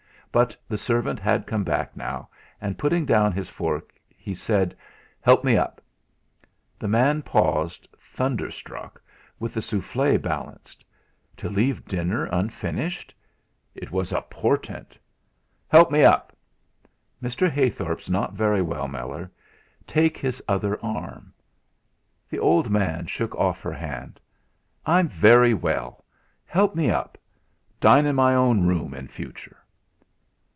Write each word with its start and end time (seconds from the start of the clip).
But 0.33 0.55
the 0.69 0.77
servant 0.77 1.19
had 1.19 1.45
come 1.45 1.65
back 1.65 1.93
now, 1.97 2.29
and 2.61 2.77
putting 2.77 3.03
down 3.05 3.33
his 3.33 3.49
fork 3.49 3.93
he 4.07 4.33
said: 4.33 4.73
"Help 5.19 5.43
me 5.43 5.57
up!" 5.57 5.81
The 6.79 6.87
man 6.87 7.21
paused, 7.21 7.89
thunderstruck, 7.99 9.01
with 9.41 9.53
the 9.53 9.61
souffle 9.61 10.15
balanced. 10.15 10.85
To 11.35 11.49
leave 11.49 11.83
dinner 11.83 12.27
unfinished 12.27 13.13
it 13.75 13.91
was 13.91 14.13
a 14.13 14.21
portent! 14.21 14.97
"Help 15.67 15.91
me 15.91 16.01
up!" 16.05 16.31
"Mr. 17.21 17.51
Heythorp's 17.51 18.09
not 18.09 18.31
very 18.31 18.61
well, 18.61 18.87
Meller; 18.87 19.29
take 19.85 20.17
his 20.17 20.41
other 20.47 20.79
arm." 20.81 21.33
The 22.29 22.39
old 22.39 22.69
man 22.69 23.05
shook 23.05 23.35
off 23.35 23.61
her 23.63 23.73
hand. 23.73 24.17
"I'm 24.85 25.09
very 25.09 25.53
well. 25.53 26.05
Help 26.45 26.73
me 26.73 26.89
up. 26.89 27.17
Dine 27.81 28.05
in 28.05 28.15
my 28.15 28.33
own 28.33 28.65
room 28.65 28.93
in 28.93 29.09
future." 29.09 29.57